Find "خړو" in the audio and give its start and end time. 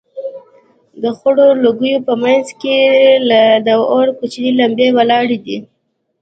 1.17-1.47